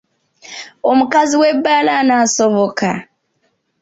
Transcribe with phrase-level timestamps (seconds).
[0.89, 2.89] Omukazi w'ebbaala anasoboka?